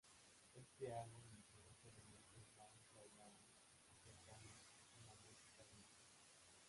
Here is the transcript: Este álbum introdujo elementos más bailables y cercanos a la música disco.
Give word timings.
Este 0.55 0.91
álbum 0.91 1.21
introdujo 1.31 1.87
elementos 1.89 2.43
más 2.57 2.73
bailables 2.91 3.53
y 3.69 3.93
cercanos 3.97 4.57
a 4.95 4.99
la 5.05 5.13
música 5.13 5.63
disco. 5.77 6.01